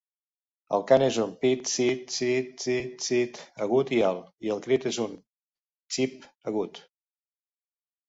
El 0.77 0.85
cant 0.91 1.03
és 1.07 1.19
un 1.25 1.35
"pit-seet-seet-seet-seet" 1.43 3.39
agut 3.67 3.95
i 4.01 4.03
alt, 4.11 4.27
i 4.49 4.53
el 4.57 4.67
crit 4.67 4.91
és 4.95 5.03
un 5.07 5.17
"tsip" 5.29 6.31
agut. 6.55 6.87